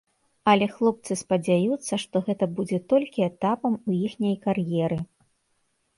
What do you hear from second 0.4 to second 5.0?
Але хлопцы спадзяюцца, што гэта будзе толькі этапам у іхняй кар'еры.